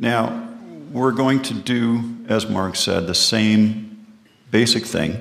[0.00, 0.48] Now,
[0.90, 4.06] we're going to do, as Mark said, the same
[4.50, 5.20] basic thing,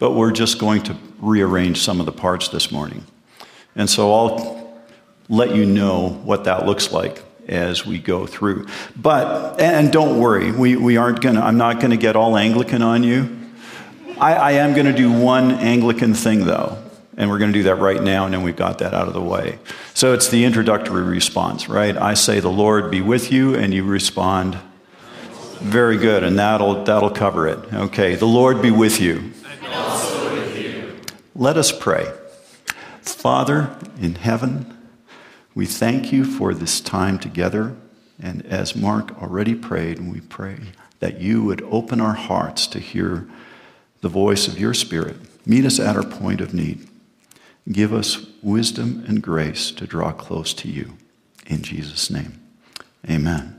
[0.00, 3.06] but we're just going to rearrange some of the parts this morning.
[3.76, 4.82] And so I'll
[5.28, 8.66] let you know what that looks like as we go through.
[8.96, 13.04] But, and don't worry, we, we aren't gonna, I'm not gonna get all Anglican on
[13.04, 13.38] you.
[14.18, 16.76] I, I am gonna do one Anglican thing though,
[17.18, 19.20] and we're gonna do that right now, and then we've got that out of the
[19.20, 19.58] way.
[19.92, 21.96] So it's the introductory response, right?
[21.96, 24.56] I say, The Lord be with you, and you respond,
[25.60, 27.58] Very good, and that'll, that'll cover it.
[27.74, 29.32] Okay, the Lord be with you.
[30.30, 30.96] With you.
[31.34, 32.06] Let us pray.
[33.02, 34.78] Father in heaven,
[35.56, 37.74] we thank you for this time together.
[38.22, 40.58] And as Mark already prayed, we pray
[41.00, 43.26] that you would open our hearts to hear
[44.00, 45.16] the voice of your Spirit.
[45.44, 46.87] Meet us at our point of need.
[47.70, 50.96] Give us wisdom and grace to draw close to you.
[51.46, 52.40] In Jesus' name,
[53.08, 53.54] amen.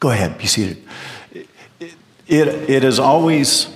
[0.00, 0.82] Go ahead, be seated.
[1.32, 1.48] It,
[2.26, 3.68] it, it is always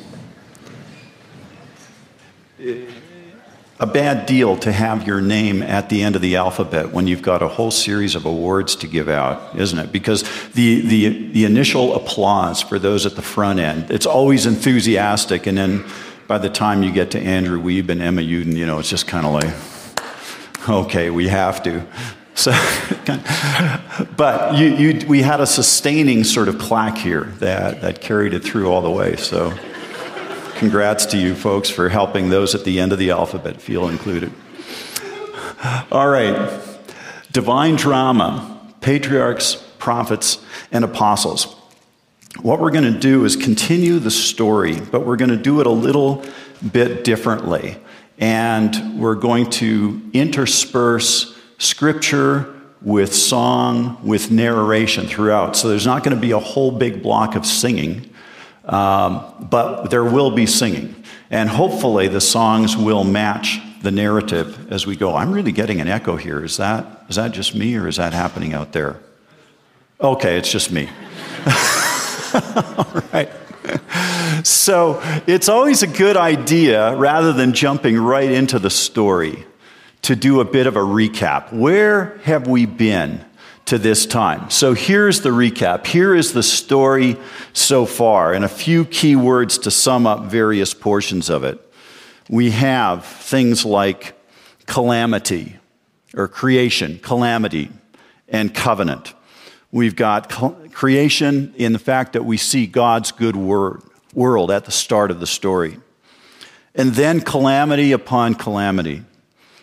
[3.78, 7.22] a bad deal to have your name at the end of the alphabet when you've
[7.22, 9.92] got a whole series of awards to give out, isn't it?
[9.92, 10.22] Because
[10.52, 15.58] the, the, the initial applause for those at the front end, it's always enthusiastic, and
[15.58, 15.84] then
[16.26, 19.06] by the time you get to Andrew Wiebe and Emma Uden, you know, it's just
[19.06, 21.86] kind of like, okay, we have to.
[22.34, 22.50] So,
[24.16, 28.44] but you, you, we had a sustaining sort of clack here that, that carried it
[28.44, 29.16] through all the way.
[29.16, 29.56] So,
[30.56, 34.32] Congrats to you folks for helping those at the end of the alphabet feel included.
[35.92, 36.50] All right.
[37.30, 40.38] Divine drama, patriarchs, prophets,
[40.72, 41.54] and apostles.
[42.42, 45.66] What we're going to do is continue the story, but we're going to do it
[45.66, 46.24] a little
[46.72, 47.78] bit differently.
[48.18, 55.56] And we're going to intersperse scripture with song, with narration throughout.
[55.56, 58.10] So there's not going to be a whole big block of singing.
[58.64, 61.04] Um, but there will be singing.
[61.30, 65.14] And hopefully the songs will match the narrative as we go.
[65.14, 66.44] I'm really getting an echo here.
[66.44, 69.00] Is that, is that just me or is that happening out there?
[70.00, 70.88] Okay, it's just me.
[72.76, 73.30] All right.
[74.44, 79.46] So it's always a good idea, rather than jumping right into the story,
[80.02, 81.52] to do a bit of a recap.
[81.52, 83.24] Where have we been?
[83.66, 84.48] to this time.
[84.48, 85.86] So here's the recap.
[85.86, 87.16] Here is the story
[87.52, 91.60] so far, and a few key words to sum up various portions of it.
[92.28, 94.14] We have things like
[94.66, 95.56] calamity,
[96.14, 97.70] or creation, calamity,
[98.28, 99.14] and covenant.
[99.72, 100.30] We've got
[100.76, 103.80] creation in the fact that we see God's good word,
[104.12, 105.78] world at the start of the story.
[106.74, 109.02] And then calamity upon calamity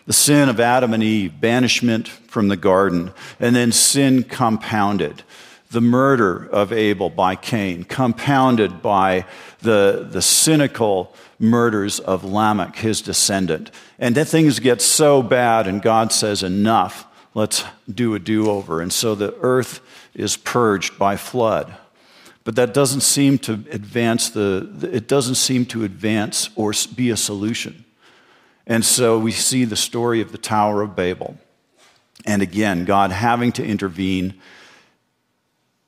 [0.06, 5.22] the sin of Adam and Eve, banishment from the garden, and then sin compounded.
[5.70, 9.24] The murder of Abel by Cain, compounded by
[9.60, 13.70] the, the cynical murders of Lamech, his descendant.
[14.00, 18.82] And then things get so bad, and God says, Enough, let's do a do over.
[18.82, 19.80] And so the earth
[20.14, 21.74] is purged by flood.
[22.44, 27.16] But that doesn't seem to advance the, it doesn't seem to advance or be a
[27.16, 27.84] solution.
[28.66, 31.38] And so we see the story of the Tower of Babel.
[32.26, 34.34] And again, God having to intervene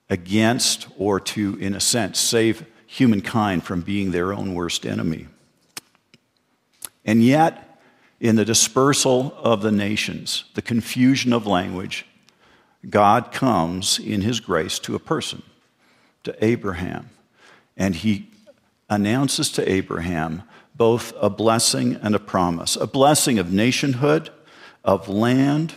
[0.09, 5.26] against or to, in a sense, save humankind from being their own worst enemy.
[7.04, 7.81] And yet,
[8.20, 12.06] in the dispersal of the nations, the confusion of language,
[12.88, 15.42] God comes in his grace to a person,
[16.24, 17.10] to Abraham.
[17.76, 18.30] And he
[18.88, 20.42] announces to Abraham
[20.74, 24.30] both a blessing and a promise a blessing of nationhood,
[24.84, 25.74] of land,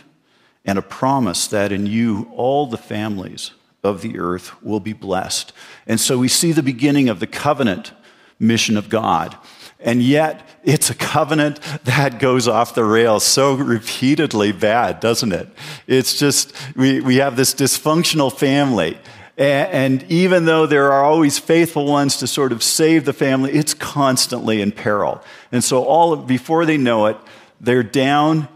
[0.64, 5.52] and a promise that in you all the families of the earth will be blessed.
[5.86, 7.92] And so we see the beginning of the covenant
[8.38, 9.36] mission of God.
[9.82, 15.48] And yet, it's a covenant that goes off the rails so repeatedly bad, doesn't it?
[15.86, 18.98] It's just, we, we have this dysfunctional family.
[19.38, 23.72] And even though there are always faithful ones to sort of save the family, it's
[23.72, 25.22] constantly in peril.
[25.50, 27.16] And so, all before they know it,
[27.58, 28.48] they're down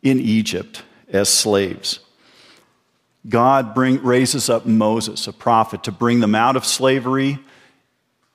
[0.00, 1.98] in Egypt as slaves.
[3.28, 7.40] God bring, raises up Moses, a prophet, to bring them out of slavery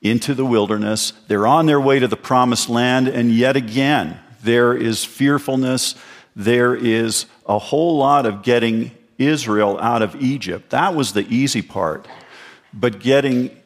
[0.04, 1.14] into the wilderness.
[1.26, 5.96] They're on their way to the promised land, and yet again, there is fearfulness.
[6.36, 10.70] There is a whole lot of getting Israel out of Egypt.
[10.70, 12.06] That was the easy part.
[12.72, 13.56] But getting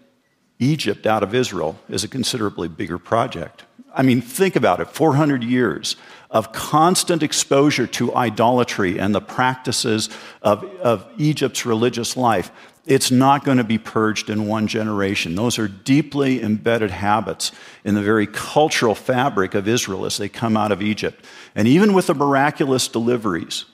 [0.59, 3.65] Egypt out of Israel is a considerably bigger project.
[3.93, 5.97] I mean, think about it 400 years
[6.31, 10.11] of constant exposure to idolatry and the practices
[10.43, 12.53] of, of Egypt's religious life,
[12.89, 15.35] it's not going to be purged in one generation.
[15.35, 17.53] Those are deeply embedded habits
[17.85, 21.25] in the very cultural fabric of Israel as they come out of Egypt.
[21.55, 23.67] And even with the miraculous deliveries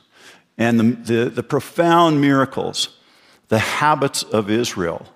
[0.58, 2.98] and the, the, the profound miracles,
[3.48, 5.06] the habits of Israel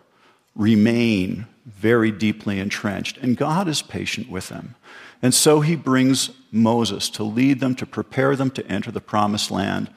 [0.55, 3.19] remain very deeply entrenched.
[3.19, 4.77] And God is patient with them.
[5.21, 9.51] And so he brings Moses to lead them, to prepare them to enter the promised
[9.51, 9.91] land.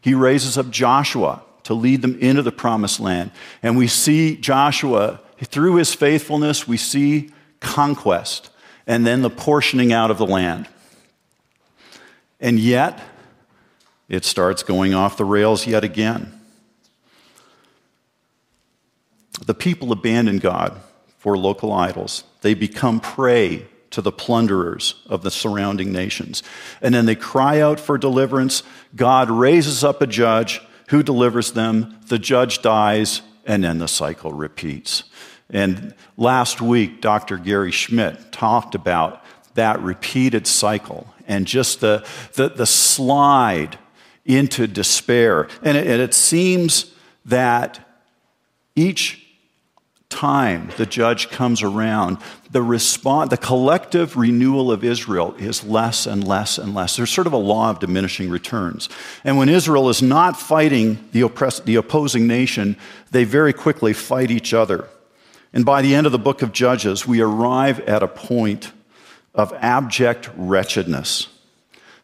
[0.00, 3.30] He raises up Joshua to lead them into the promised land.
[3.62, 7.30] And we see Joshua, through his faithfulness, we see
[7.60, 8.50] conquest
[8.88, 10.66] and then the portioning out of the land.
[12.40, 13.00] And yet,
[14.08, 16.40] it starts going off the rails yet again.
[19.40, 20.76] The people abandon God
[21.18, 26.42] for local idols, they become prey to the plunderers of the surrounding nations.
[26.82, 28.64] And then they cry out for deliverance.
[28.96, 31.98] God raises up a judge who delivers them?
[32.08, 35.04] The judge dies, and then the cycle repeats.
[35.48, 37.38] And last week, Dr.
[37.38, 42.04] Gary Schmidt talked about that repeated cycle and just the,
[42.34, 43.78] the, the slide
[44.24, 45.48] into despair.
[45.62, 46.92] And it, and it seems
[47.24, 47.80] that
[48.74, 49.26] each
[50.10, 52.18] time the judge comes around,
[52.50, 56.96] the response, the collective renewal of Israel is less and less and less.
[56.96, 58.90] There's sort of a law of diminishing returns.
[59.24, 62.76] And when Israel is not fighting the, oppress- the opposing nation,
[63.10, 64.86] they very quickly fight each other.
[65.54, 68.72] And by the end of the book of Judges, we arrive at a point
[69.34, 71.28] of abject wretchedness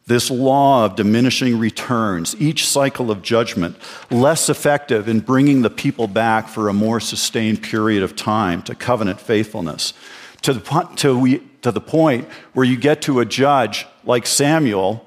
[0.07, 3.77] this law of diminishing returns, each cycle of judgment,
[4.09, 8.75] less effective in bringing the people back for a more sustained period of time to
[8.75, 9.93] covenant faithfulness,
[10.43, 15.05] to the, to, we, to the point where you get to a judge like Samuel.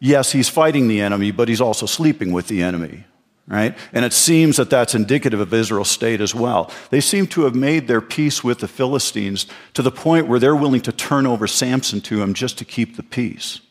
[0.00, 3.04] Yes, he's fighting the enemy, but he's also sleeping with the enemy,
[3.46, 3.74] right?
[3.90, 6.70] And it seems that that's indicative of Israel's state as well.
[6.90, 10.54] They seem to have made their peace with the Philistines to the point where they're
[10.54, 13.62] willing to turn over Samson to him just to keep the peace.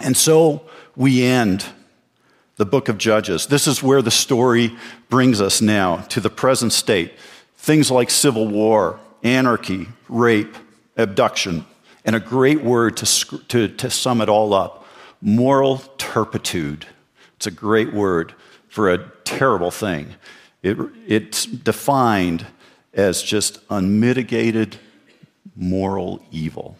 [0.00, 0.62] And so
[0.96, 1.64] we end
[2.56, 3.46] the book of Judges.
[3.46, 4.74] This is where the story
[5.08, 7.14] brings us now to the present state.
[7.56, 10.56] Things like civil war, anarchy, rape,
[10.96, 11.64] abduction,
[12.04, 14.84] and a great word to, to, to sum it all up
[15.20, 16.86] moral turpitude.
[17.36, 18.34] It's a great word
[18.68, 20.14] for a terrible thing.
[20.62, 20.76] It,
[21.06, 22.46] it's defined
[22.92, 24.76] as just unmitigated
[25.56, 26.76] moral evil.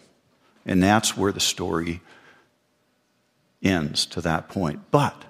[0.65, 2.01] And that's where the story
[3.65, 4.79] ends to that point.
[4.91, 5.25] But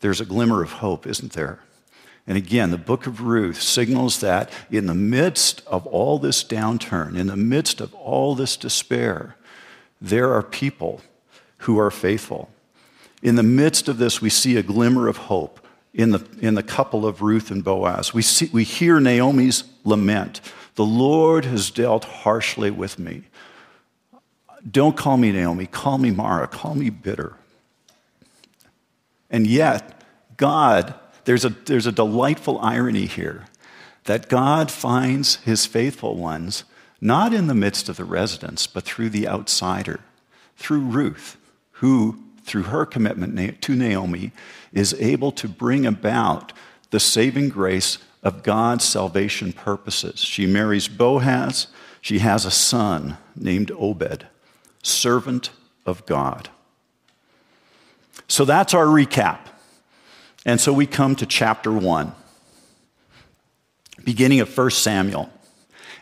[0.00, 1.60] there's a glimmer of hope, isn't there?
[2.26, 7.16] And again, the book of Ruth signals that in the midst of all this downturn,
[7.16, 9.36] in the midst of all this despair,
[10.00, 11.00] there are people
[11.58, 12.50] who are faithful.
[13.22, 15.60] In the midst of this, we see a glimmer of hope
[15.94, 18.12] in the, in the couple of Ruth and Boaz.
[18.12, 20.40] We, see, we hear Naomi's lament
[20.74, 23.22] The Lord has dealt harshly with me.
[24.68, 27.34] Don't call me Naomi, call me Mara, call me bitter.
[29.30, 30.02] And yet,
[30.36, 33.46] God, there's a, there's a delightful irony here
[34.04, 36.64] that God finds his faithful ones
[37.00, 40.00] not in the midst of the residents, but through the outsider,
[40.56, 41.36] through Ruth,
[41.72, 44.32] who, through her commitment to Naomi,
[44.72, 46.52] is able to bring about
[46.90, 50.20] the saving grace of God's salvation purposes.
[50.20, 51.66] She marries Boaz,
[52.00, 54.26] she has a son named Obed
[54.86, 55.50] servant
[55.84, 56.48] of God.
[58.28, 59.38] So that's our recap.
[60.44, 62.12] And so we come to chapter 1,
[64.04, 65.30] beginning of 1 Samuel.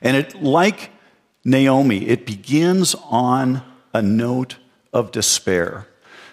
[0.02, 0.90] And it, like
[1.44, 3.62] Naomi, it begins on
[3.92, 4.56] a note
[4.92, 5.88] of despair.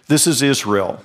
[0.07, 1.03] This is Israel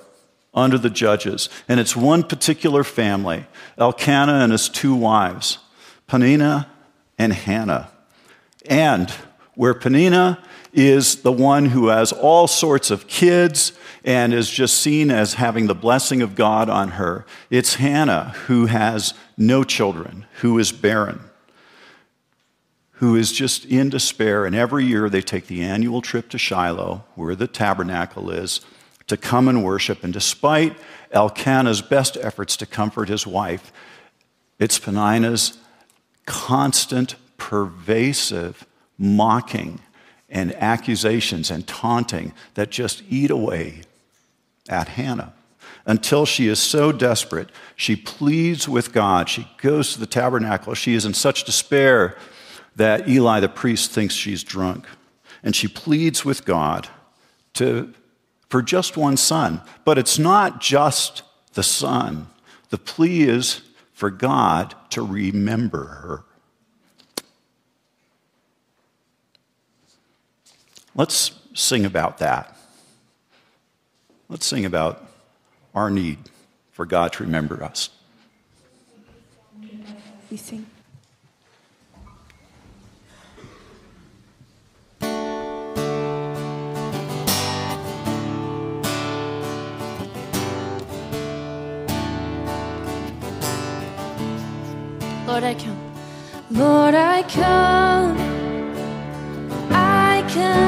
[0.53, 3.47] under the judges, and it's one particular family
[3.79, 5.59] Elkanah and his two wives,
[6.07, 6.69] Peninnah
[7.19, 7.91] and Hannah.
[8.69, 9.11] And
[9.55, 10.43] where Peninnah
[10.77, 13.73] is the one who has all sorts of kids
[14.05, 17.25] and is just seen as having the blessing of God on her.
[17.51, 21.21] It's Hannah who has no children, who is barren,
[22.93, 24.45] who is just in despair.
[24.45, 28.61] And every year they take the annual trip to Shiloh, where the tabernacle is,
[29.07, 30.05] to come and worship.
[30.05, 30.77] And despite
[31.11, 33.73] Elkanah's best efforts to comfort his wife,
[34.59, 35.59] it's Peninnah's
[36.27, 38.67] constant, pervasive
[38.99, 39.81] mocking
[40.29, 43.83] and accusations and taunting that just eat away
[44.69, 45.33] at Hannah
[45.87, 47.49] until she is so desperate.
[47.77, 49.29] She pleads with God.
[49.29, 50.75] She goes to the tabernacle.
[50.75, 52.17] She is in such despair
[52.75, 54.87] that Eli the priest thinks she's drunk.
[55.43, 56.89] And she pleads with God
[57.55, 57.95] to,
[58.49, 59.61] for just one son.
[59.85, 61.23] But it's not just
[61.55, 62.27] the son,
[62.71, 66.25] the plea is for God to remember her.
[70.97, 72.57] Let's sing about that.
[74.31, 75.07] Let's sing about
[75.75, 76.19] our need
[76.73, 77.91] for God to remember us.
[80.31, 80.67] We sing.
[95.27, 95.93] Lord, I come.
[96.51, 98.17] Lord, I come.
[99.71, 100.66] I come.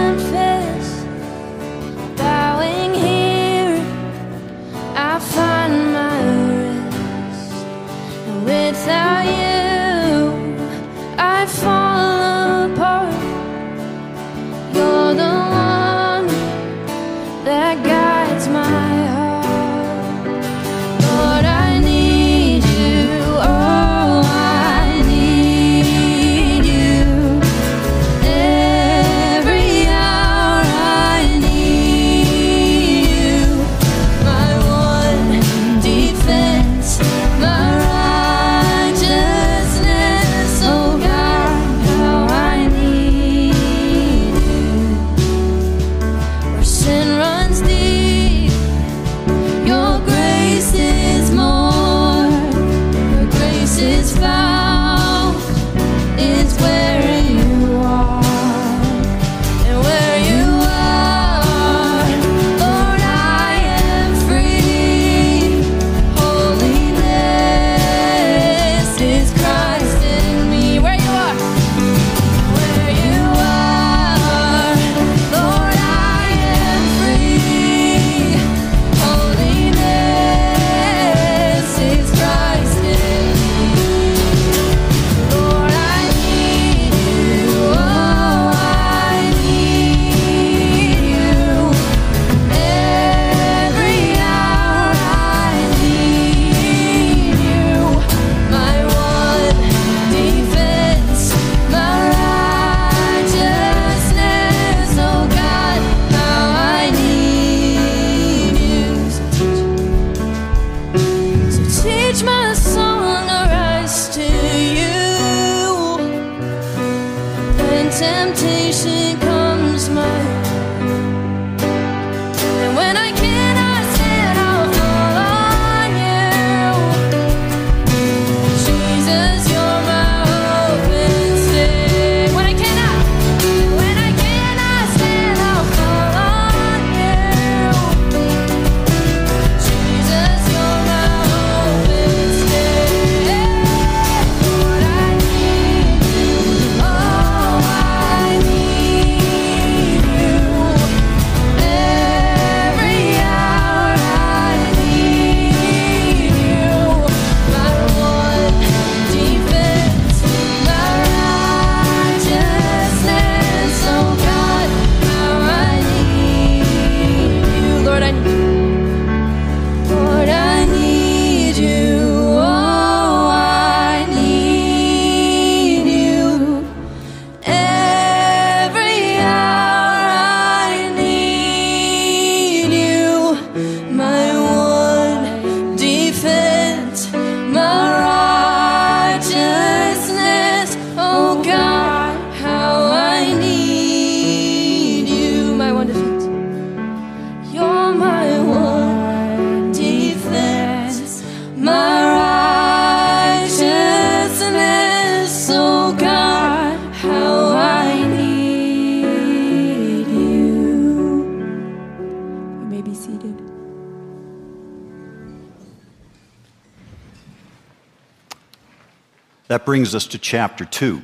[219.78, 221.00] brings us to chapter 2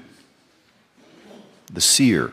[1.73, 2.33] the seer.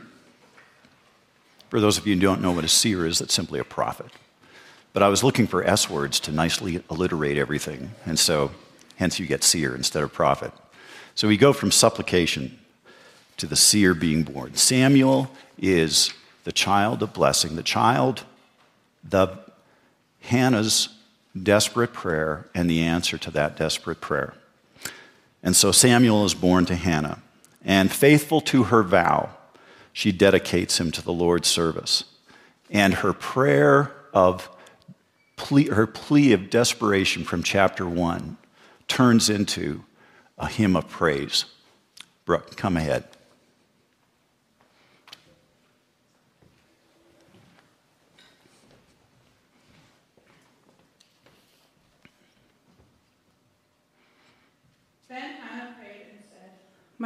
[1.69, 4.07] For those of you who don't know what a seer is, that's simply a prophet.
[4.91, 8.50] But I was looking for S words to nicely alliterate everything, and so
[8.95, 10.51] hence you get seer instead of prophet.
[11.13, 12.57] So we go from supplication
[13.38, 14.55] to the seer being born.
[14.55, 15.29] Samuel
[15.60, 16.12] is
[16.43, 18.24] the child of blessing, the child,
[19.07, 19.38] the
[20.21, 20.89] Hannah's
[21.39, 24.33] desperate prayer, and the answer to that desperate prayer.
[25.43, 27.21] And so Samuel is born to Hannah.
[27.63, 29.29] And faithful to her vow,
[29.93, 32.05] she dedicates him to the Lord's service.
[32.69, 34.50] And her prayer of
[35.36, 38.38] plea, her plea of desperation from chapter one
[38.88, 39.83] turns into
[40.38, 41.45] a hymn of praise.
[42.25, 43.05] Brooke, come ahead.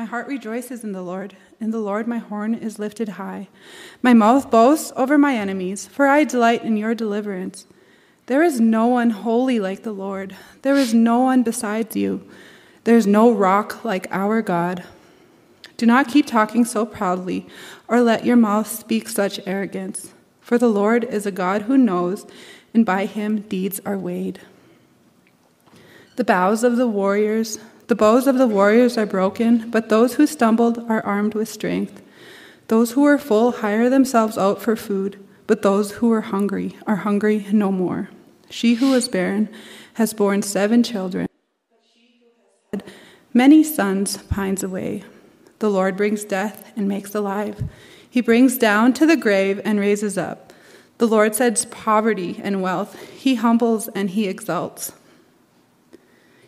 [0.06, 1.36] My heart rejoices in the Lord.
[1.60, 3.48] In the Lord my horn is lifted high.
[4.04, 7.66] My mouth boasts over my enemies, for I delight in your deliverance.
[8.28, 10.36] There is no one holy like the Lord.
[10.62, 12.24] There is no one besides you.
[12.84, 14.84] There is no rock like our God.
[15.76, 17.48] Do not keep talking so proudly,
[17.88, 20.14] or let your mouth speak such arrogance.
[20.40, 22.28] For the Lord is a God who knows,
[22.76, 24.40] and by him deeds are weighed.
[26.16, 27.58] The bows of the warriors,
[27.88, 32.02] the bows of the warriors are broken, but those who stumbled are armed with strength.
[32.68, 36.98] Those who are full hire themselves out for food, but those who are hungry are
[36.98, 38.10] hungry no more.
[38.50, 39.50] She who was barren
[39.94, 41.28] has borne seven children.
[43.34, 45.04] Many sons pines away.
[45.60, 47.64] The Lord brings death and makes alive.
[48.10, 50.54] He brings down to the grave and raises up.
[50.98, 52.98] The Lord sends poverty and wealth.
[53.10, 54.94] He humbles and he exalts.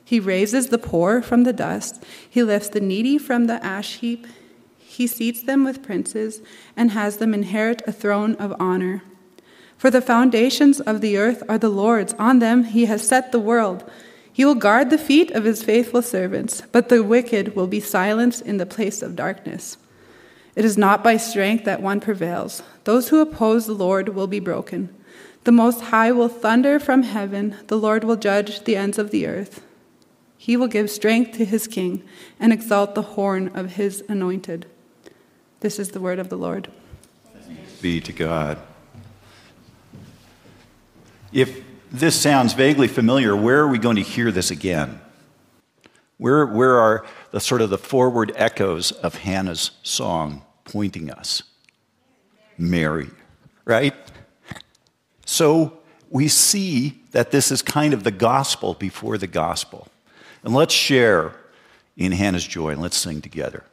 [0.08, 2.02] He raises the poor from the dust.
[2.30, 4.26] He lifts the needy from the ash heap.
[4.78, 6.42] He seats them with princes
[6.78, 9.04] and has them inherit a throne of honor.
[9.78, 12.14] For the foundations of the earth are the Lord's.
[12.14, 13.84] On them he has set the world.
[14.32, 18.44] He will guard the feet of his faithful servants, but the wicked will be silenced
[18.44, 19.76] in the place of darkness.
[20.56, 22.64] It is not by strength that one prevails.
[22.86, 24.88] Those who oppose the Lord will be broken.
[25.44, 27.58] The Most High will thunder from heaven.
[27.68, 29.66] The Lord will judge the ends of the earth.
[30.38, 32.04] He will give strength to his king
[32.40, 34.68] and exalt the horn of his anointed.
[35.60, 36.70] This is the word of the Lord.
[37.82, 38.60] Be to God.
[41.32, 45.02] If this sounds vaguely familiar, where are we going to hear this again?
[46.18, 51.44] Where, where are the sort of the forward echoes of Hannah's song pointing us?
[52.58, 53.10] Mary,
[53.66, 53.94] right?
[55.26, 59.88] So we see that this is kind of the gospel before the gospel.
[60.44, 61.34] And let's share
[61.96, 63.64] in Hannah's joy and let's sing together.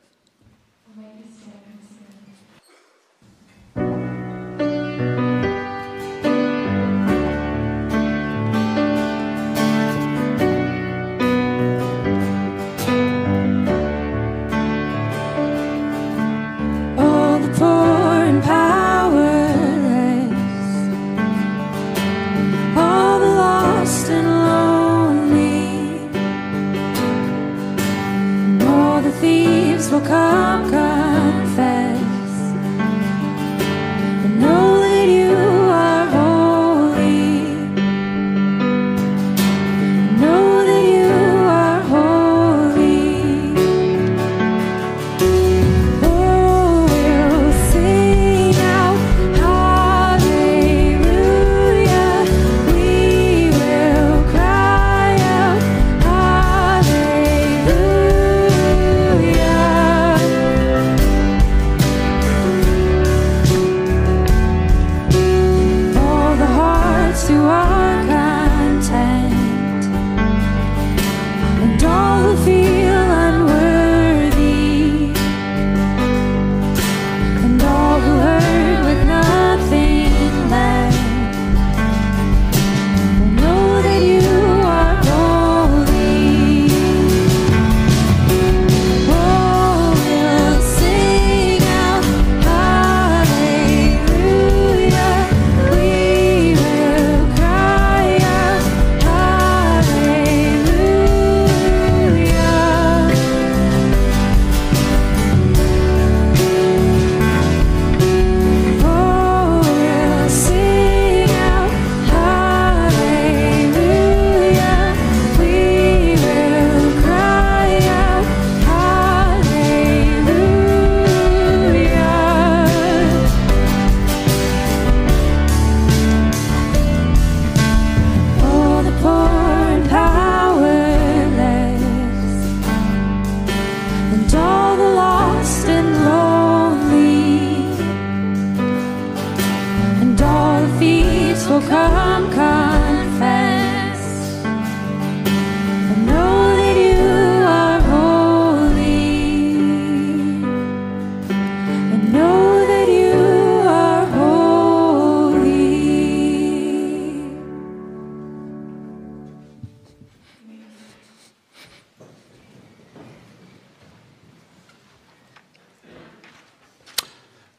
[30.04, 30.63] Come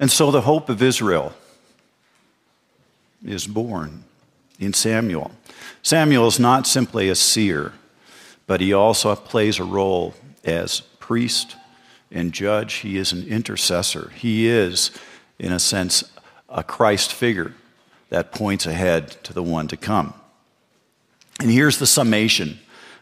[0.06, 1.34] And so the hope of Israel
[3.26, 4.04] is born
[4.60, 5.32] in Samuel.
[5.82, 7.74] Samuel is not simply a seer,
[8.46, 10.14] but he also plays a role
[10.44, 11.56] as priest
[12.12, 12.74] and judge.
[12.76, 14.12] He is an intercessor.
[14.14, 14.92] He is,
[15.40, 16.04] in a sense,
[16.50, 17.56] a Christ figure
[18.10, 20.14] that points ahead to the one to come.
[21.40, 22.60] And here's the summation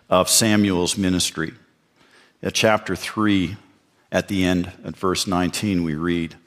[0.10, 1.54] of Samuel's ministry.
[2.42, 3.58] At chapter 3,
[4.10, 6.38] at the end, at verse 19, we read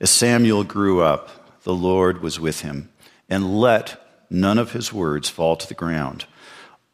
[0.00, 2.90] As Samuel grew up, the Lord was with him,
[3.28, 6.26] and let none of his words fall to the ground.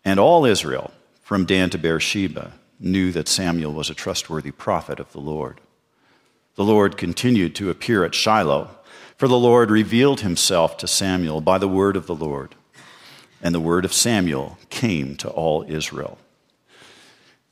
[0.04, 5.12] And all Israel, from Dan to Beersheba, knew that Samuel was a trustworthy prophet of
[5.12, 5.60] the Lord.
[6.56, 8.70] The Lord continued to appear at Shiloh,
[9.16, 12.54] for the Lord revealed himself to Samuel by the word of the Lord.
[13.40, 16.18] And the word of Samuel came to all Israel.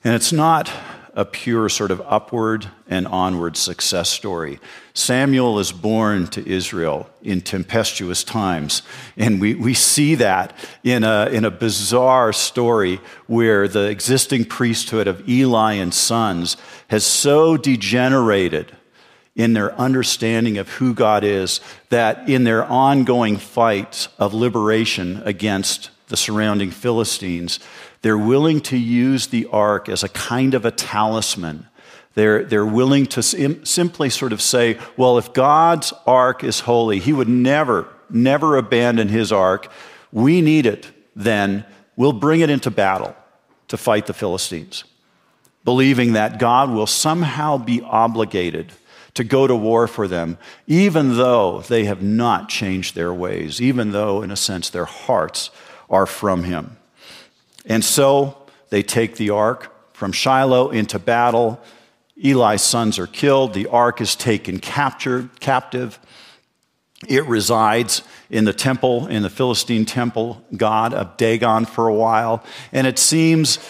[0.05, 0.71] And it's not
[1.15, 4.61] a pure sort of upward and onward success story.
[4.95, 8.83] Samuel is born to Israel in tempestuous times,
[9.17, 15.07] and we, we see that in a, in a bizarre story where the existing priesthood
[15.07, 16.57] of Eli and sons
[16.89, 18.77] has so degenerated
[19.37, 25.91] in their understanding of who God is that in their ongoing fight of liberation against
[26.09, 27.61] the surrounding Philistines,
[28.03, 31.67] they're willing to use the ark as a kind of a talisman.
[32.15, 36.99] They're, they're willing to sim- simply sort of say, well, if God's ark is holy,
[36.99, 39.71] he would never, never abandon his ark.
[40.13, 41.65] We need it, then
[41.97, 43.15] we'll bring it into battle
[43.69, 44.85] to fight the Philistines,
[45.65, 48.73] believing that God will somehow be obligated
[49.15, 53.93] to go to war for them, even though they have not changed their ways, even
[53.93, 55.51] though, in a sense, their hearts
[55.89, 56.77] are from him.
[57.71, 58.37] And so
[58.71, 61.61] they take the ark from Shiloh into battle.
[62.21, 63.55] Eli's sons are killed.
[63.55, 66.01] The ark is taken captured, captive.
[67.07, 72.43] It resides in the temple, in the Philistine temple god of Dagon for a while.
[72.73, 73.61] And it seems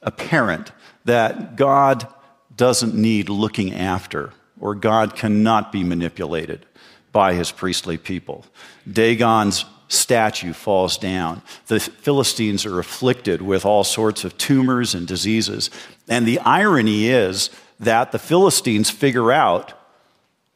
[0.00, 0.72] apparent
[1.04, 2.08] that God
[2.56, 6.64] doesn't need looking after, or God cannot be manipulated
[7.12, 8.46] by his priestly people.
[8.90, 11.42] Dagon's statue falls down.
[11.66, 15.70] The Philistines are afflicted with all sorts of tumors and diseases.
[16.08, 19.72] And the irony is that the Philistines figure out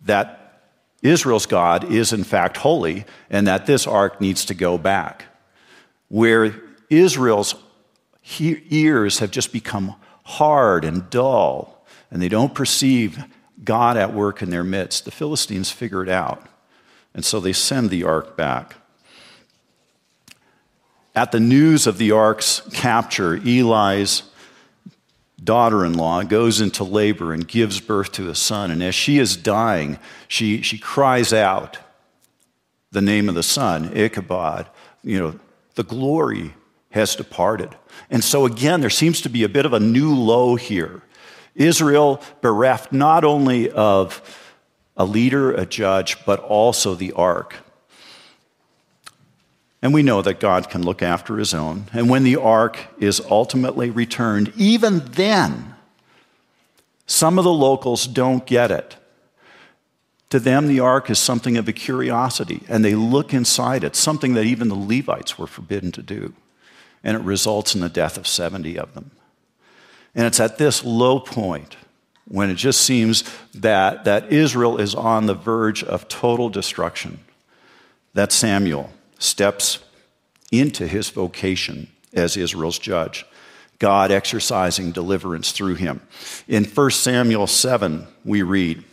[0.05, 0.61] that
[1.03, 5.25] Israel's God is in fact holy and that this ark needs to go back.
[6.09, 6.55] Where
[6.91, 7.55] Israel's
[8.39, 13.25] ears have just become hard and dull and they don't perceive
[13.65, 16.47] God at work in their midst, the Philistines figure it out.
[17.15, 18.77] And so they send the ark back.
[21.15, 24.23] At the news of the ark's capture, Eli's
[25.43, 28.71] daughter in law goes into labor and gives birth to a son.
[28.71, 29.99] And as she is dying,
[30.29, 31.79] she, she cries out
[32.93, 34.69] the name of the son, Ichabod.
[35.03, 35.41] You know,
[35.75, 36.55] the glory
[36.91, 37.77] has departed.
[38.11, 41.03] And so, again, there seems to be a bit of a new low here.
[41.55, 44.23] Israel bereft not only of
[44.97, 47.57] a leader, a judge, but also the ark.
[49.83, 51.87] And we know that God can look after his own.
[51.93, 55.75] And when the ark is ultimately returned, even then,
[57.07, 58.97] some of the locals don't get it.
[60.31, 64.35] To them, the ark is something of a curiosity, and they look inside it, something
[64.35, 66.33] that even the Levites were forbidden to do.
[67.05, 69.11] And it results in the death of 70 of them.
[70.15, 71.77] And it's at this low point
[72.29, 77.19] when it just seems that, that Israel is on the verge of total destruction
[78.15, 78.91] that Samuel
[79.23, 79.79] steps
[80.51, 83.25] into his vocation as Israel's judge,
[83.79, 86.01] God exercising deliverance through him.
[86.47, 88.85] In 1 Samuel 7, we read,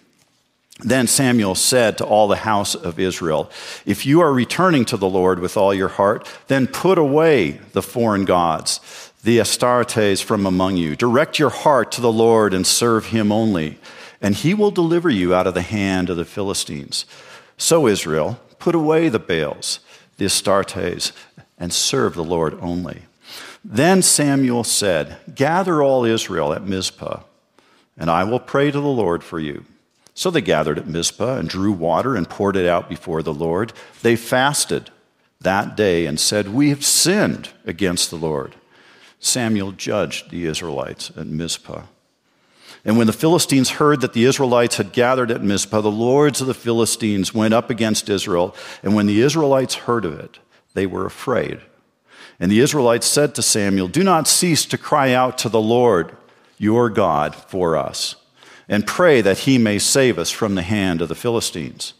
[0.81, 3.51] then Samuel said to all the house of Israel,
[3.85, 7.81] If you are returning to the Lord with all your heart, then put away the
[7.81, 10.95] foreign gods, the Astartes from among you.
[10.95, 13.77] Direct your heart to the Lord and serve him only,
[14.21, 17.05] and he will deliver you out of the hand of the Philistines.
[17.57, 19.81] So, Israel, put away the Baals
[20.19, 21.11] the Astartes,
[21.57, 23.03] and serve the Lord only.
[23.63, 27.23] Then Samuel said, Gather all Israel at Mizpah,
[27.97, 29.65] and I will pray to the Lord for you.
[30.13, 33.73] So they gathered at Mizpah and drew water and poured it out before the Lord.
[34.01, 34.91] They fasted
[35.41, 38.55] that day and said, We have sinned against the Lord.
[39.19, 41.83] Samuel judged the Israelites at Mizpah.
[42.85, 46.47] And when the Philistines heard that the Israelites had gathered at Mizpah, the lords of
[46.47, 48.55] the Philistines went up against Israel.
[48.83, 50.39] And when the Israelites heard of it,
[50.73, 51.59] they were afraid.
[52.39, 56.15] And the Israelites said to Samuel, Do not cease to cry out to the Lord
[56.57, 58.15] your God for us.
[58.69, 61.95] and pray that he may save us from the hand of the Philistines.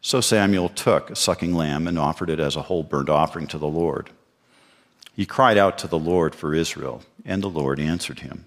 [0.00, 3.58] So Samuel took a sucking lamb and offered it as a whole burnt offering to
[3.58, 4.10] the Lord.
[5.14, 8.44] He cried out to the Lord for Israel, and the Lord answered him.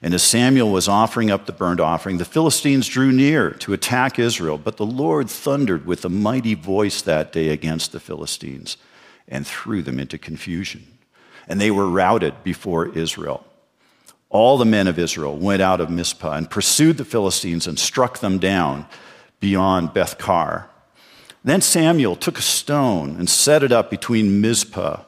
[0.00, 4.18] And as Samuel was offering up the burnt offering, the Philistines drew near to attack
[4.18, 8.76] Israel, but the Lord thundered with a mighty voice that day against the Philistines
[9.26, 10.86] and threw them into confusion.
[11.48, 13.44] And they were routed before Israel.
[14.30, 18.18] All the men of Israel went out of Mizpah and pursued the Philistines and struck
[18.18, 18.86] them down
[19.40, 20.68] beyond Beth-kar.
[21.42, 25.02] Then Samuel took a stone and set it up between Mizpah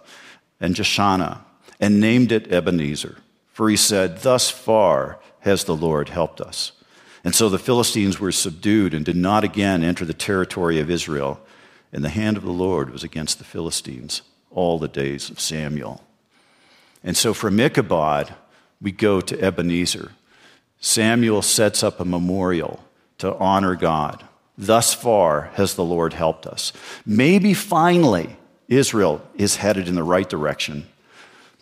[0.59, 1.40] and Jeshanah
[1.79, 3.18] and named it Ebenezer.
[3.52, 6.72] For he said, Thus far has the Lord helped us.
[7.24, 11.40] And so the Philistines were subdued and did not again enter the territory of Israel.
[11.92, 16.02] And the hand of the Lord was against the Philistines all the days of Samuel.
[17.02, 18.34] And so from Ichabod,
[18.80, 20.12] we go to Ebenezer.
[20.80, 22.82] Samuel sets up a memorial
[23.18, 24.24] to honor God.
[24.56, 26.72] Thus far has the Lord helped us.
[27.04, 28.36] Maybe finally
[28.68, 30.86] Israel is headed in the right direction.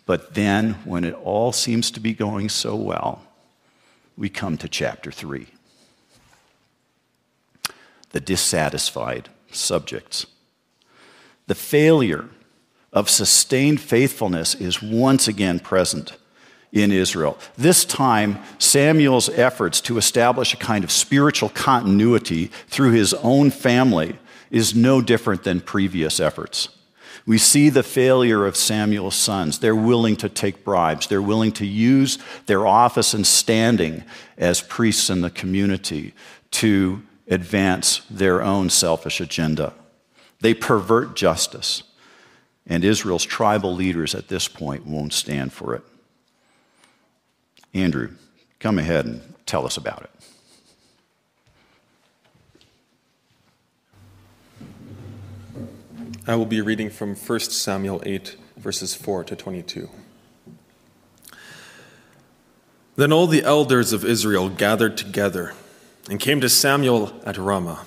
[0.09, 3.21] But then, when it all seems to be going so well,
[4.17, 5.45] we come to chapter 3
[8.09, 10.25] the dissatisfied subjects.
[11.45, 12.27] The failure
[12.91, 16.17] of sustained faithfulness is once again present
[16.71, 17.37] in Israel.
[17.55, 24.17] This time, Samuel's efforts to establish a kind of spiritual continuity through his own family
[24.49, 26.69] is no different than previous efforts.
[27.25, 29.59] We see the failure of Samuel's sons.
[29.59, 31.07] They're willing to take bribes.
[31.07, 34.03] They're willing to use their office and standing
[34.37, 36.13] as priests in the community
[36.51, 39.73] to advance their own selfish agenda.
[40.41, 41.83] They pervert justice.
[42.65, 45.83] And Israel's tribal leaders at this point won't stand for it.
[47.73, 48.11] Andrew,
[48.59, 50.18] come ahead and tell us about it.
[56.29, 59.89] I will be reading from 1 Samuel 8, verses 4 to 22.
[62.95, 65.55] Then all the elders of Israel gathered together
[66.07, 67.83] and came to Samuel at Ramah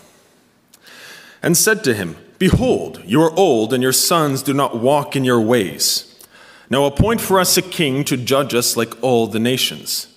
[1.41, 5.23] and said to him, Behold, you are old, and your sons do not walk in
[5.23, 6.21] your ways.
[6.69, 10.13] Now appoint for us a king to judge us like all the nations.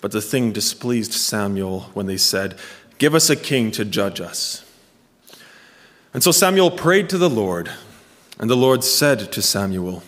[0.00, 2.56] But the thing displeased Samuel when they said,
[2.98, 4.64] Give us a king to judge us.
[6.14, 7.70] And so Samuel prayed to the Lord,
[8.38, 10.02] and the Lord said to Samuel,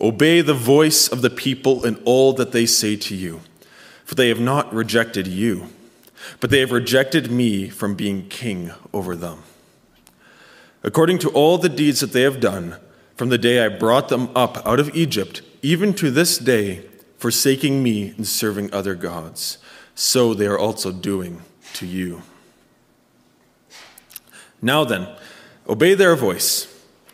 [0.00, 3.40] Obey the voice of the people in all that they say to you,
[4.04, 5.68] for they have not rejected you,
[6.40, 9.42] but they have rejected me from being king over them.
[10.82, 12.76] According to all the deeds that they have done,
[13.16, 16.84] from the day I brought them up out of Egypt, even to this day,
[17.18, 19.58] forsaking me and serving other gods,
[19.94, 21.42] so they are also doing
[21.74, 22.22] to you.
[24.60, 25.08] Now then,
[25.68, 26.68] obey their voice.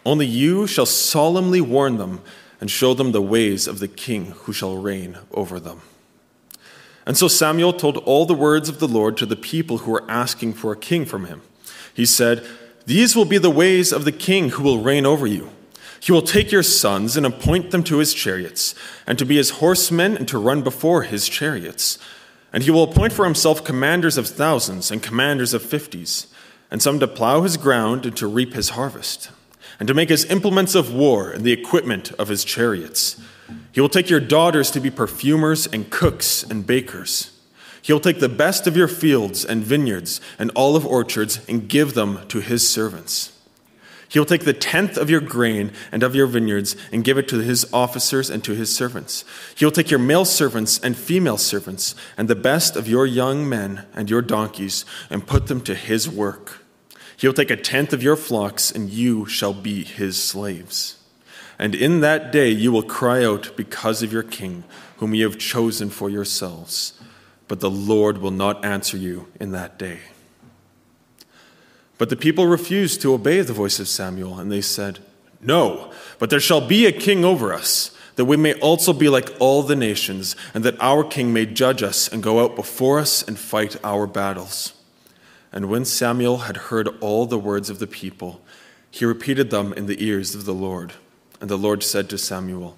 [0.04, 2.20] Only you shall solemnly warn them
[2.60, 5.82] and show them the ways of the king who shall reign over them.
[7.06, 10.10] And so Samuel told all the words of the Lord to the people who were
[10.10, 11.42] asking for a king from him.
[11.94, 12.46] He said,
[12.84, 15.50] These will be the ways of the king who will reign over you.
[16.00, 18.74] He will take your sons and appoint them to his chariots,
[19.06, 21.98] and to be his horsemen and to run before his chariots.
[22.52, 26.28] And he will appoint for himself commanders of thousands and commanders of fifties,
[26.70, 29.30] and some to plow his ground and to reap his harvest,
[29.78, 33.20] and to make his implements of war and the equipment of his chariots.
[33.72, 37.30] He will take your daughters to be perfumers and cooks and bakers.
[37.80, 41.94] He will take the best of your fields and vineyards and olive orchards and give
[41.94, 43.32] them to his servants.
[44.08, 47.28] He will take the tenth of your grain and of your vineyards and give it
[47.28, 49.24] to his officers and to his servants.
[49.54, 53.46] He will take your male servants and female servants and the best of your young
[53.48, 56.57] men and your donkeys and put them to his work.
[57.18, 61.02] He will take a tenth of your flocks and you shall be his slaves.
[61.58, 64.62] And in that day you will cry out because of your king,
[64.98, 66.92] whom you have chosen for yourselves.
[67.48, 69.98] But the Lord will not answer you in that day.
[71.98, 75.00] But the people refused to obey the voice of Samuel, and they said,
[75.40, 79.34] No, but there shall be a king over us, that we may also be like
[79.40, 83.26] all the nations, and that our king may judge us and go out before us
[83.26, 84.77] and fight our battles.
[85.52, 88.42] And when Samuel had heard all the words of the people,
[88.90, 90.94] he repeated them in the ears of the Lord.
[91.40, 92.76] And the Lord said to Samuel,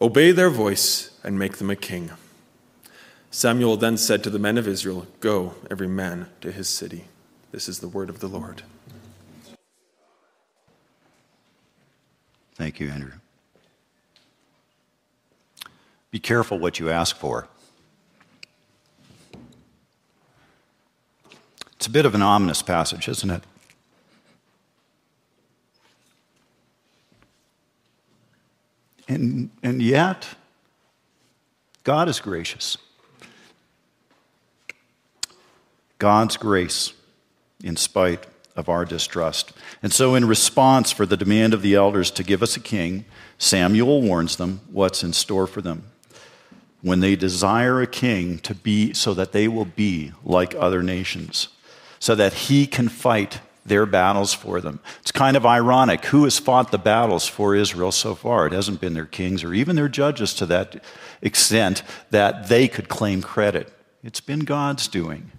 [0.00, 2.10] Obey their voice and make them a king.
[3.30, 7.06] Samuel then said to the men of Israel, Go, every man to his city.
[7.50, 8.62] This is the word of the Lord.
[12.54, 13.12] Thank you, Andrew.
[16.10, 17.48] Be careful what you ask for.
[21.86, 23.42] A bit of an ominous passage, isn't it?
[29.08, 30.28] And, and yet,
[31.84, 32.78] God is gracious.
[35.98, 36.92] God's grace
[37.62, 39.52] in spite of our distrust.
[39.82, 43.04] And so, in response for the demand of the elders to give us a king,
[43.38, 45.84] Samuel warns them what's in store for them.
[46.80, 51.48] When they desire a king to be so that they will be like other nations,
[52.02, 54.80] so that he can fight their battles for them.
[55.02, 56.04] It's kind of ironic.
[56.06, 58.44] Who has fought the battles for Israel so far?
[58.48, 60.82] It hasn't been their kings or even their judges to that
[61.20, 63.72] extent that they could claim credit.
[64.02, 65.30] It's been God's doing.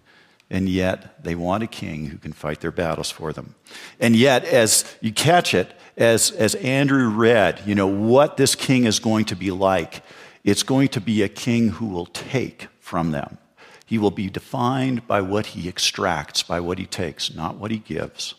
[0.50, 3.56] And yet, they want a king who can fight their battles for them.
[4.00, 8.86] And yet, as you catch it, as, as Andrew read, you know, what this king
[8.86, 10.02] is going to be like,
[10.46, 13.38] it's going to be a king who will take from them.
[13.86, 17.78] He will be defined by what he extracts, by what he takes, not what he
[17.78, 18.36] gives.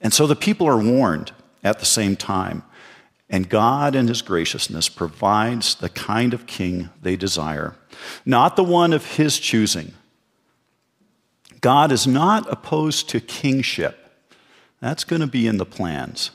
[0.00, 2.62] And so the people are warned at the same time.
[3.30, 7.74] And God, in his graciousness, provides the kind of king they desire,
[8.26, 9.94] not the one of his choosing.
[11.62, 13.98] God is not opposed to kingship.
[14.80, 16.30] That's going to be in the plans.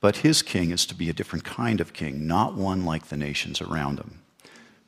[0.00, 3.16] But his king is to be a different kind of king, not one like the
[3.16, 4.22] nations around him.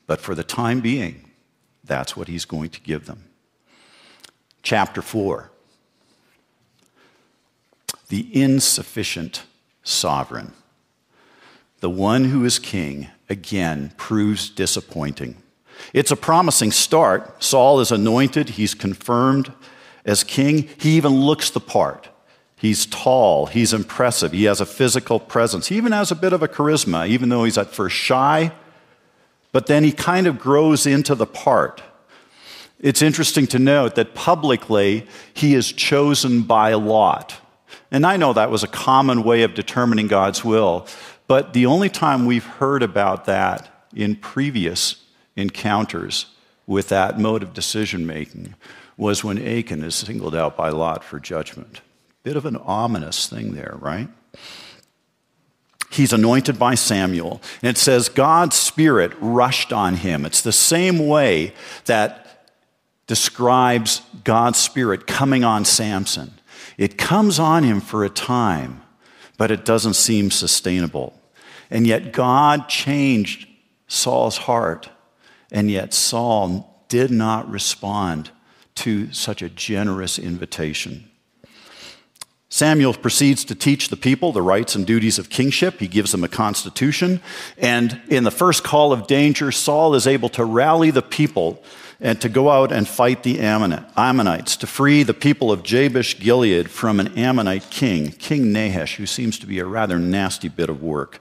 [0.09, 1.29] But for the time being,
[1.83, 3.25] that's what he's going to give them.
[4.63, 5.51] Chapter 4
[8.07, 9.43] The insufficient
[9.83, 10.53] sovereign.
[11.81, 15.37] The one who is king, again, proves disappointing.
[15.93, 17.43] It's a promising start.
[17.43, 19.53] Saul is anointed, he's confirmed
[20.05, 20.69] as king.
[20.79, 22.09] He even looks the part.
[22.55, 26.41] He's tall, he's impressive, he has a physical presence, he even has a bit of
[26.41, 28.51] a charisma, even though he's at first shy,
[29.51, 31.81] but then he kind of grows into the part.
[32.79, 37.37] It's interesting to note that publicly he is chosen by lot.
[37.91, 40.87] And I know that was a common way of determining God's will,
[41.27, 45.03] but the only time we've heard about that in previous
[45.35, 46.27] encounters
[46.67, 48.53] with that mode of decision making
[48.95, 51.81] was when Achan is singled out by Lot for judgment.
[52.23, 54.09] Bit of an ominous thing there, right?
[55.89, 60.25] He's anointed by Samuel, and it says God's Spirit rushed on him.
[60.25, 61.53] It's the same way
[61.85, 62.47] that
[63.07, 66.31] describes God's Spirit coming on Samson.
[66.77, 68.83] It comes on him for a time,
[69.37, 71.19] but it doesn't seem sustainable.
[71.71, 73.47] And yet, God changed
[73.87, 74.89] Saul's heart
[75.51, 78.31] and yet Saul did not respond
[78.75, 81.08] to such a generous invitation.
[82.49, 85.79] Samuel proceeds to teach the people the rights and duties of kingship.
[85.79, 87.21] He gives them a constitution.
[87.57, 91.63] And in the first call of danger, Saul is able to rally the people
[92.01, 96.71] and to go out and fight the Ammonites, to free the people of Jabesh Gilead
[96.71, 100.81] from an Ammonite king, King Nahash, who seems to be a rather nasty bit of
[100.81, 101.19] work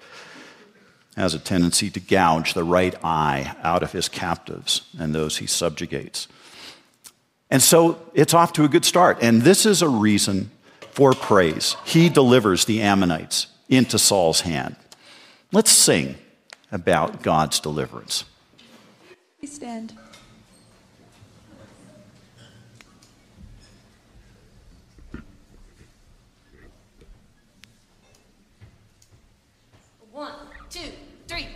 [1.18, 5.46] has a tendency to gouge the right eye out of his captives and those he
[5.46, 6.28] subjugates.
[7.50, 9.18] And so it's off to a good start.
[9.20, 10.52] And this is a reason
[10.98, 11.76] for praise.
[11.84, 14.74] He delivers the Ammonites into Saul's hand.
[15.52, 16.16] Let's sing
[16.72, 18.24] about God's deliverance.
[19.38, 19.92] Please stand.
[30.10, 30.32] One,
[30.68, 30.80] two,
[31.28, 31.46] three.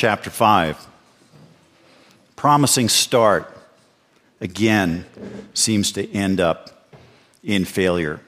[0.00, 0.86] Chapter 5.
[2.34, 3.54] Promising start
[4.40, 5.04] again
[5.52, 6.88] seems to end up
[7.44, 8.22] in failure.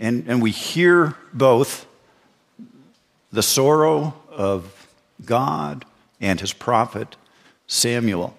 [0.00, 1.86] And, and we hear both
[3.32, 4.86] the sorrow of
[5.24, 5.84] God
[6.20, 7.16] and his prophet
[7.66, 8.36] Samuel.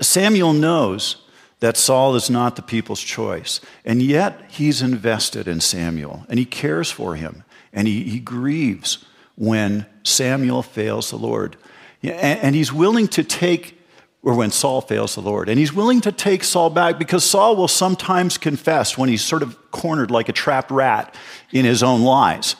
[0.00, 1.24] Samuel knows
[1.58, 6.44] that Saul is not the people's choice, and yet he's invested in Samuel and he
[6.44, 7.42] cares for him
[7.72, 9.04] and he, he grieves
[9.34, 11.56] when Samuel fails the Lord.
[12.02, 13.78] And, and he's willing to take,
[14.22, 17.56] or when Saul fails the Lord, and he's willing to take Saul back because Saul
[17.56, 21.14] will sometimes confess when he's sort of cornered like a trapped rat
[21.52, 22.56] in his own lies.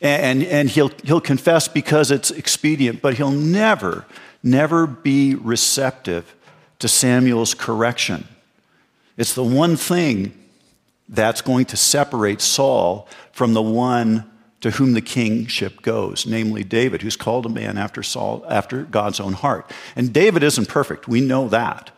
[0.00, 4.06] And, and he'll, he'll confess because it's expedient, but he'll never,
[4.42, 6.34] never be receptive
[6.78, 8.28] to Samuel's correction.
[9.16, 10.32] It's the one thing
[11.08, 14.30] that's going to separate Saul from the one
[14.66, 19.20] to whom the kingship goes, namely David, who's called a man after Saul, after God's
[19.20, 19.70] own heart.
[19.94, 21.92] And David isn't perfect, we know that,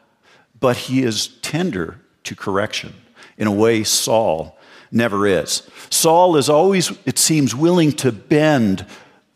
[0.60, 2.92] but he is tender to correction
[3.38, 4.58] in a way Saul
[4.92, 5.62] never is.
[5.88, 8.84] Saul is always, it seems, willing to bend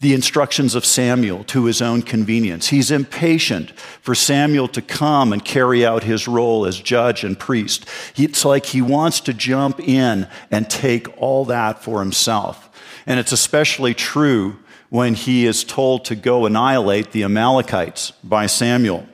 [0.01, 2.69] the instructions of Samuel to his own convenience.
[2.69, 3.71] He's impatient
[4.03, 7.89] for Samuel to come and carry out his role as judge and priest.
[8.15, 12.69] It's like he wants to jump in and take all that for himself.
[13.07, 14.59] And it's especially true
[14.91, 19.07] when he is told to go annihilate the Amalekites by Samuel.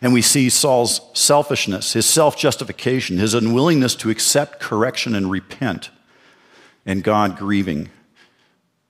[0.00, 5.90] And we see Saul's selfishness, his self justification, his unwillingness to accept correction and repent,
[6.84, 7.90] and God grieving,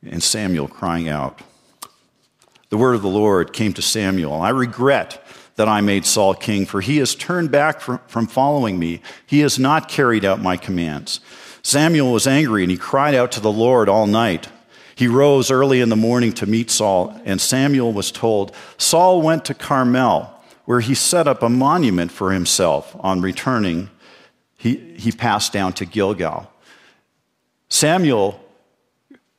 [0.03, 1.43] and Samuel crying out.
[2.68, 5.22] The word of the Lord came to Samuel I regret
[5.57, 9.01] that I made Saul king, for he has turned back from, from following me.
[9.26, 11.20] He has not carried out my commands.
[11.67, 14.47] Samuel was angry, and he cried out to the Lord all night.
[14.95, 19.45] He rose early in the morning to meet Saul, and Samuel was told Saul went
[19.47, 20.33] to Carmel,
[20.64, 22.95] where he set up a monument for himself.
[23.01, 23.91] On returning,
[24.57, 26.49] he, he passed down to Gilgal.
[27.69, 28.41] Samuel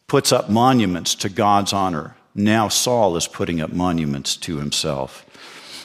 [0.07, 2.17] puts up monuments to God's honor.
[2.35, 5.25] Now Saul is putting up monuments to himself.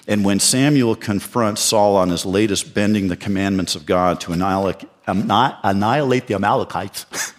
[0.09, 4.89] And when Samuel confronts Saul on his latest bending the commandments of God to annihilate,
[5.07, 7.07] annihilate the Amalekites,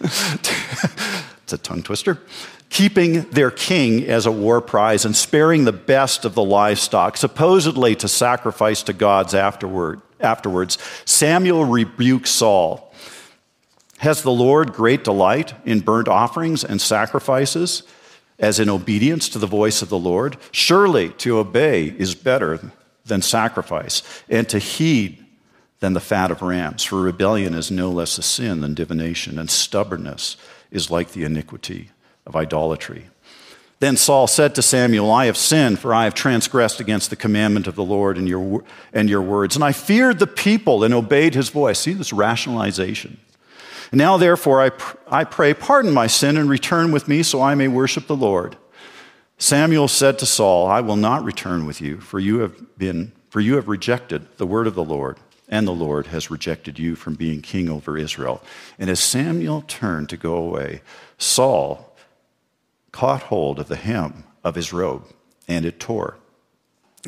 [1.42, 2.20] it's a tongue twister,
[2.70, 7.94] keeping their king as a war prize and sparing the best of the livestock, supposedly
[7.96, 12.92] to sacrifice to gods afterward, afterwards, Samuel rebukes Saul.
[13.98, 17.84] Has the Lord great delight in burnt offerings and sacrifices,
[18.38, 20.36] as in obedience to the voice of the Lord?
[20.50, 22.72] Surely to obey is better
[23.04, 25.23] than sacrifice, and to heed
[25.84, 26.82] than the fat of rams.
[26.82, 30.38] For rebellion is no less a sin than divination, and stubbornness
[30.70, 31.90] is like the iniquity
[32.24, 33.10] of idolatry.
[33.80, 37.66] Then Saul said to Samuel, I have sinned, for I have transgressed against the commandment
[37.66, 38.64] of the Lord and your,
[38.94, 39.56] and your words.
[39.56, 41.80] And I feared the people and obeyed his voice.
[41.80, 43.18] See this rationalization.
[43.92, 47.54] Now, therefore, I, pr- I pray, pardon my sin and return with me so I
[47.54, 48.56] may worship the Lord.
[49.36, 53.40] Samuel said to Saul, I will not return with you, for you have been, for
[53.40, 55.18] you have rejected the word of the Lord,
[55.54, 58.42] and the Lord has rejected you from being king over Israel.
[58.76, 60.82] And as Samuel turned to go away,
[61.16, 61.96] Saul
[62.90, 65.04] caught hold of the hem of his robe,
[65.46, 66.16] and it tore.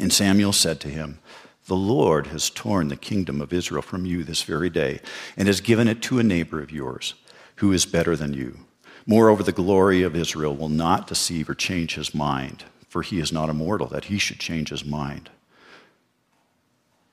[0.01, 1.19] And Samuel said to him,
[1.67, 5.01] The Lord has torn the kingdom of Israel from you this very day,
[5.37, 7.15] and has given it to a neighbor of yours,
[7.57, 8.61] who is better than you.
[9.09, 13.33] Moreover, the glory of Israel will not deceive or change his mind, for he is
[13.33, 15.31] not immortal, that he should change his mind.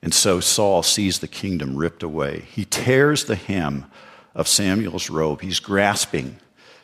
[0.03, 2.41] And so Saul sees the kingdom ripped away.
[2.51, 3.85] He tears the hem
[4.35, 5.39] of Samuel's robe.
[5.39, 6.39] He's grasping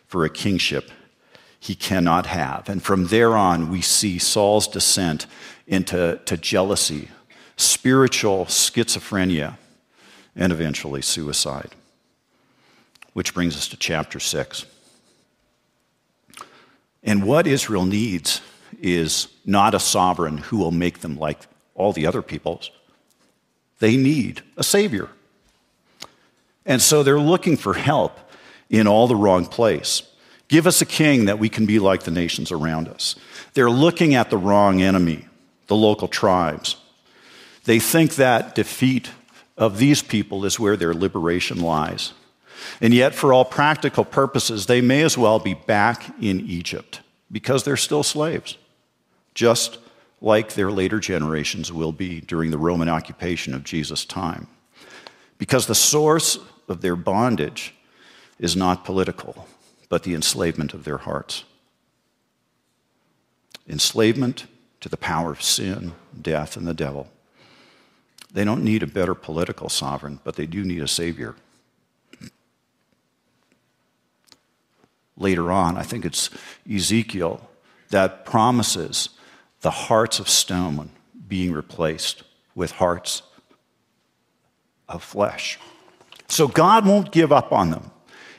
[0.07, 0.89] for a kingship
[1.59, 2.69] he cannot have.
[2.69, 5.25] And from there on, we see Saul's descent
[5.67, 7.09] into to jealousy,
[7.57, 9.57] spiritual schizophrenia,
[10.33, 11.75] and eventually suicide.
[13.11, 14.65] Which brings us to chapter 6.
[17.03, 18.39] And what Israel needs
[18.81, 21.39] is not a sovereign who will make them like
[21.75, 22.71] all the other peoples.
[23.79, 25.09] They need a savior.
[26.65, 28.19] And so they're looking for help
[28.69, 30.03] in all the wrong place.
[30.47, 33.15] Give us a king that we can be like the nations around us.
[33.53, 35.27] They're looking at the wrong enemy,
[35.67, 36.75] the local tribes.
[37.65, 39.11] They think that defeat
[39.57, 42.13] of these people is where their liberation lies.
[42.81, 47.01] And yet, for all practical purposes, they may as well be back in Egypt
[47.31, 48.57] because they're still slaves,
[49.33, 49.77] just
[50.21, 54.47] like their later generations will be during the Roman occupation of Jesus' time.
[55.37, 57.73] Because the source of their bondage
[58.37, 59.47] is not political,
[59.87, 61.45] but the enslavement of their hearts.
[63.67, 64.47] Enslavement
[64.81, 67.09] to the power of sin, death, and the devil.
[68.31, 71.35] They don't need a better political sovereign, but they do need a savior.
[75.17, 76.29] Later on, I think it's
[76.71, 77.49] Ezekiel
[77.89, 79.09] that promises
[79.61, 80.89] the hearts of stone
[81.27, 82.23] being replaced
[82.55, 83.21] with hearts
[84.87, 85.59] of flesh.
[86.27, 87.91] So God won't give up on them.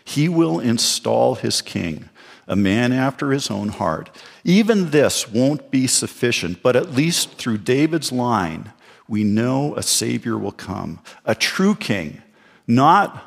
[0.04, 2.08] He will install his king,
[2.48, 4.10] a man after his own heart.
[4.44, 8.72] Even this won't be sufficient, but at least through David's line,
[9.06, 12.22] we know a Savior will come, a true king,
[12.66, 13.24] not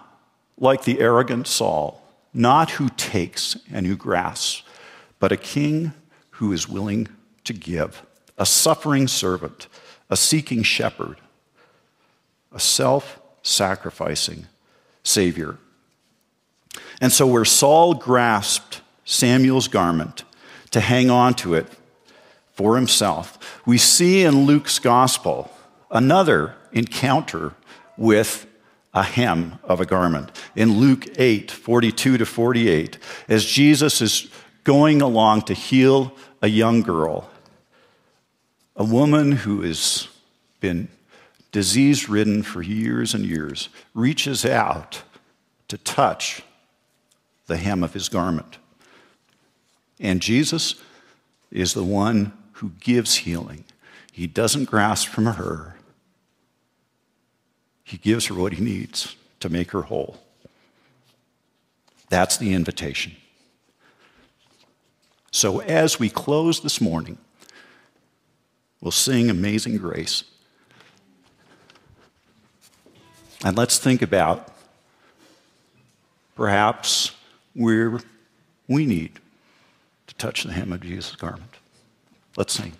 [0.57, 2.01] like the arrogant Saul,
[2.33, 4.63] not who takes and who grasps,
[5.19, 5.93] but a king
[6.31, 7.07] who is willing
[7.45, 8.03] to give,
[8.37, 9.67] a suffering servant,
[10.09, 11.17] a seeking shepherd,
[12.51, 14.47] a self sacrificing
[15.03, 15.57] Savior.
[17.01, 20.23] And so, where Saul grasped Samuel's garment
[20.71, 21.67] to hang on to it
[22.53, 25.51] for himself, we see in Luke's gospel
[25.91, 27.53] another encounter
[27.97, 28.47] with
[28.93, 30.31] a hem of a garment.
[30.55, 34.29] In Luke 8 42 to 48, as Jesus is
[34.63, 37.29] going along to heal a young girl,
[38.75, 40.07] a woman who has
[40.59, 40.87] been
[41.51, 45.03] disease ridden for years and years reaches out
[45.67, 46.41] to touch
[47.47, 48.57] the hem of his garment.
[49.99, 50.75] And Jesus
[51.51, 53.63] is the one who gives healing.
[54.11, 55.75] He doesn't grasp from her,
[57.83, 60.17] he gives her what he needs to make her whole.
[62.09, 63.15] That's the invitation.
[65.31, 67.17] So, as we close this morning,
[68.83, 70.25] we'll sing Amazing Grace.
[73.45, 74.53] And let's think about
[76.35, 77.11] perhaps
[77.53, 77.99] where
[78.67, 79.19] we need
[80.07, 81.55] to touch the hem of Jesus' garment.
[82.35, 82.73] Let's sing.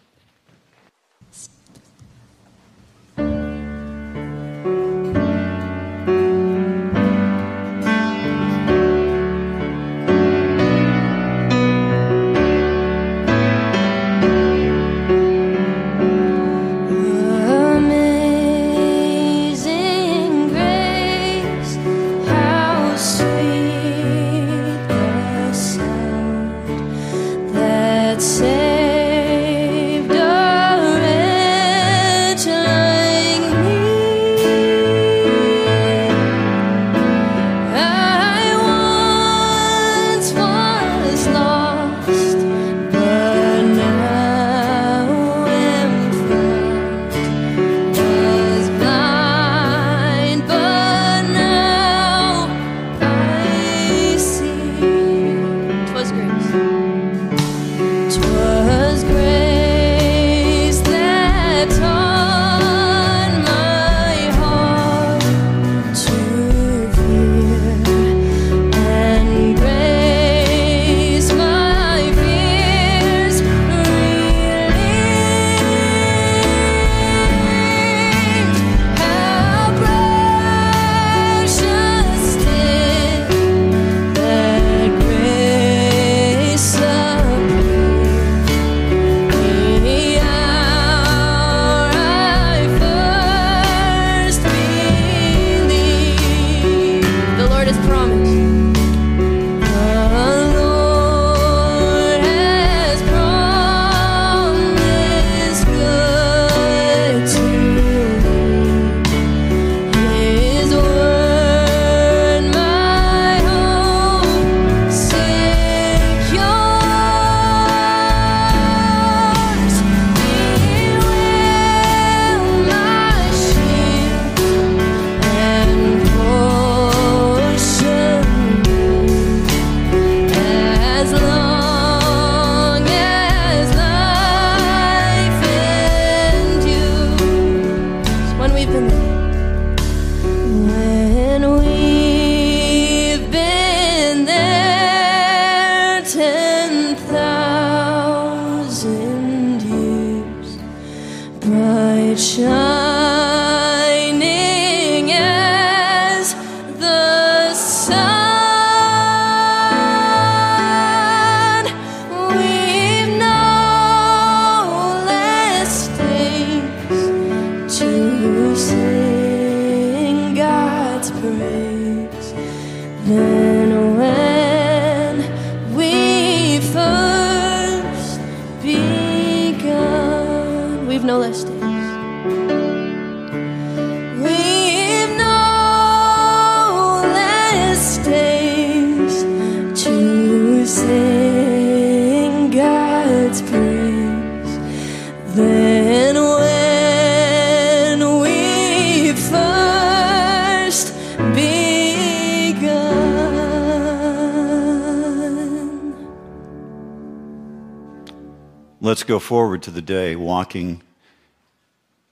[209.04, 210.82] Let's go forward to the day walking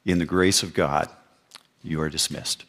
[0.03, 1.07] in the grace of God.
[1.81, 2.65] You are dismissed.